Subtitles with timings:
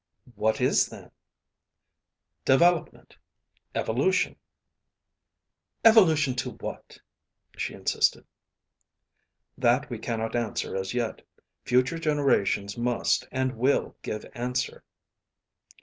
[0.33, 1.11] "What is, then?"
[2.43, 3.15] "Development
[3.75, 4.35] evolution."
[5.85, 6.97] "Evolution to what?"
[7.55, 8.25] she insisted.
[9.59, 11.21] "That we cannot answer as yet.
[11.65, 14.83] Future generations must and will give answer."